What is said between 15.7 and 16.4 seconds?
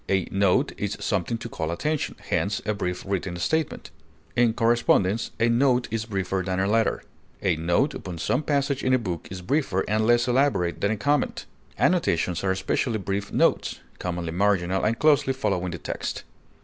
text.